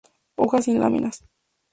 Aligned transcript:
Hojas 0.35 0.65
sin 0.65 0.79
láminas. 0.79 1.29